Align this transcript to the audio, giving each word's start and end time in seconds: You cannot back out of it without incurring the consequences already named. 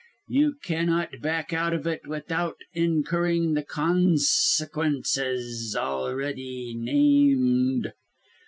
You 0.27 0.55
cannot 0.63 1.21
back 1.21 1.53
out 1.53 1.75
of 1.75 1.85
it 1.85 2.07
without 2.07 2.57
incurring 2.73 3.53
the 3.53 3.61
consequences 3.61 5.75
already 5.79 6.73
named. 6.75 7.93